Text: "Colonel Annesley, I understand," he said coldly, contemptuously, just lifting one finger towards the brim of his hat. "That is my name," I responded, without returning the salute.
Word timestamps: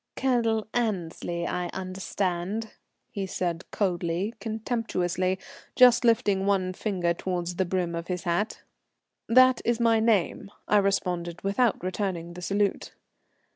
"Colonel 0.15 0.65
Annesley, 0.73 1.45
I 1.45 1.67
understand," 1.73 2.71
he 3.11 3.27
said 3.27 3.65
coldly, 3.69 4.33
contemptuously, 4.39 5.37
just 5.75 6.03
lifting 6.03 6.47
one 6.47 6.73
finger 6.73 7.13
towards 7.13 7.57
the 7.57 7.65
brim 7.65 7.93
of 7.93 8.07
his 8.07 8.23
hat. 8.23 8.63
"That 9.29 9.61
is 9.63 9.79
my 9.79 9.99
name," 9.99 10.49
I 10.67 10.77
responded, 10.77 11.43
without 11.43 11.83
returning 11.83 12.33
the 12.33 12.41
salute. 12.41 12.95